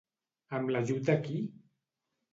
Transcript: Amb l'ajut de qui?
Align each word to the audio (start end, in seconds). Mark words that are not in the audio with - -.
Amb 0.59 0.73
l'ajut 0.75 1.05
de 1.11 1.19
qui? 1.27 1.39